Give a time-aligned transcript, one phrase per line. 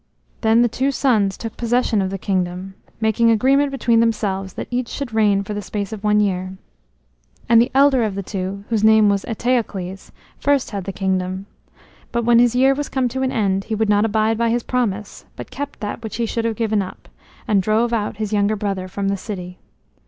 [0.41, 4.87] Then the two sons took possession of the kingdom, making agreement between themselves that each
[4.89, 6.57] should reign for the space of one year.
[7.47, 11.45] And the elder of the two, whose name was Eteocles, first had the kingdom;
[12.11, 14.63] but when his year was come to an end, he would not abide by his
[14.63, 17.07] promise, but kept that which he should have given up,
[17.47, 19.59] and drove out his younger brother from the city.